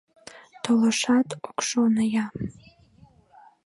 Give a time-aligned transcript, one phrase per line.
[0.63, 2.25] Толашат ок шоно я.